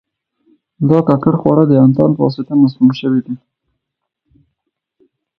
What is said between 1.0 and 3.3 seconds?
ککړ خواړه د انتان په واسطه مسموم شوي